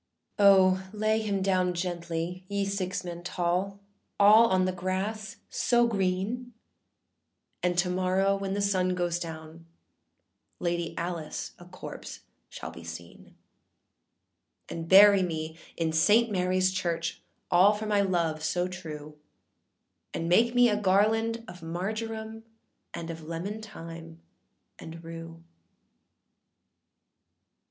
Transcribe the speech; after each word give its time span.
â 0.39 0.45
âO, 0.57 0.89
lay 0.93 1.21
him 1.21 1.43
down 1.43 1.75
gently, 1.75 2.43
ye 2.47 2.65
six 2.65 3.03
men 3.03 3.21
tall, 3.21 3.79
All 4.19 4.47
on 4.47 4.65
the 4.65 4.71
grass 4.71 5.35
so 5.47 5.85
green, 5.85 6.53
And 7.61 7.77
to 7.77 7.87
morrow 7.91 8.35
when 8.35 8.55
the 8.55 8.63
sun 8.63 8.95
goes 8.95 9.19
down, 9.19 9.67
Lady 10.57 10.97
Alice 10.97 11.51
a 11.59 11.65
corpse 11.65 12.21
shall 12.49 12.71
be 12.71 12.83
seen. 12.83 13.35
âAnd 14.69 14.87
bury 14.87 15.21
me 15.21 15.55
in 15.77 15.93
Saint 15.93 16.31
Maryâs 16.31 16.73
Church, 16.73 17.21
All 17.51 17.73
for 17.73 17.85
my 17.85 18.01
love 18.01 18.43
so 18.43 18.67
true; 18.67 19.19
And 20.15 20.27
make 20.27 20.55
me 20.55 20.67
a 20.67 20.81
garland 20.81 21.43
of 21.47 21.61
marjoram, 21.61 22.43
And 22.91 23.11
of 23.11 23.21
lemon 23.27 23.61
thyme, 23.61 24.19
and 24.79 25.03
rue. 25.03 25.43